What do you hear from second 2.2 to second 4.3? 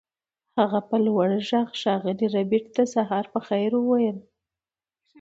ربیټ ته سهار په خیر وویل